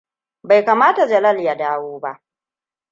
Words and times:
Bai 0.43 0.65
kamata 0.65 1.07
Jalal 1.07 1.41
ya 1.43 1.55
dawo 1.57 1.99
ba. 1.99 2.21